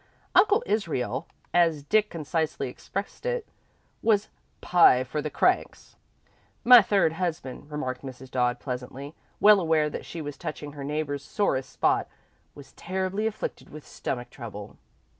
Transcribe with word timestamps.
Uncle 0.33 0.63
Israel, 0.65 1.27
as 1.53 1.83
Dick 1.83 2.09
concisely 2.09 2.69
expressed 2.69 3.23
it, 3.23 3.47
was 4.01 4.29
"pie 4.59 5.03
for 5.03 5.21
the 5.21 5.29
cranks." 5.29 5.95
"My 6.63 6.81
third 6.81 7.13
husband," 7.13 7.69
remarked 7.71 8.01
Mrs. 8.01 8.31
Dodd, 8.31 8.59
pleasantly, 8.59 9.13
well 9.39 9.59
aware 9.59 9.91
that 9.91 10.05
she 10.07 10.19
was 10.19 10.37
touching 10.37 10.71
her 10.71 10.83
neighbour's 10.83 11.21
sorest 11.23 11.69
spot, 11.69 12.07
"was 12.55 12.71
terribly 12.73 13.27
afflicted 13.27 13.69
with 13.69 13.85
stomach 13.85 14.31
trouble." 14.31 14.77